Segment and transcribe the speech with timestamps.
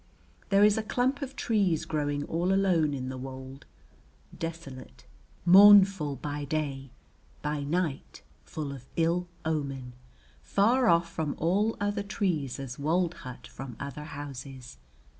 [0.49, 3.67] There is a clump of trees growing all alone in the wold,
[4.35, 5.05] desolate,
[5.45, 6.89] mournful, by day,
[7.43, 9.93] by night full of ill omen,
[10.41, 14.79] far off from all other trees as wold hut from other houses.